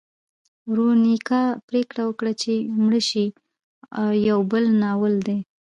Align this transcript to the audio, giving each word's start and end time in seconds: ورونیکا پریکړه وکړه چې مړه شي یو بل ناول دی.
ورونیکا 0.71 1.41
پریکړه 1.67 2.03
وکړه 2.05 2.31
چې 2.41 2.53
مړه 2.83 3.01
شي 3.09 3.25
یو 4.29 4.39
بل 4.51 4.63
ناول 4.83 5.15
دی. 5.27 5.37